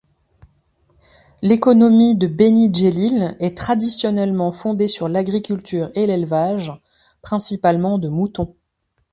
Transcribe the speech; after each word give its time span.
L'économie 1.43 2.15
de 2.17 2.25
Beni 2.25 2.73
Djellil 2.73 3.37
est 3.39 3.55
traditionnellement 3.55 4.51
fondée 4.51 4.87
sur 4.87 5.07
l'agriculture 5.07 5.91
et 5.93 6.07
l'élevage, 6.07 6.73
principalement 7.21 7.99
de 7.99 8.07
moutons. 8.07 8.55